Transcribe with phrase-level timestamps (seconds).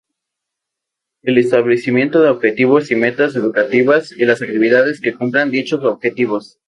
[1.21, 6.57] El establecimiento de objetivos y metas educativas, y las actividades que cumplan dichos objetivos.